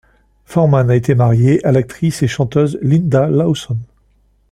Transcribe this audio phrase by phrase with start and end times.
[0.45, 3.77] Foreman a été marié à l'actrice et chanteuse Linda Lawson.